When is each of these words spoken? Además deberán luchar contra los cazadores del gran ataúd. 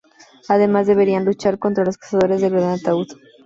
Además 0.49 0.87
deberán 0.87 1.25
luchar 1.25 1.59
contra 1.59 1.85
los 1.85 1.95
cazadores 1.95 2.41
del 2.41 2.49
gran 2.53 2.69
ataúd. 2.73 3.05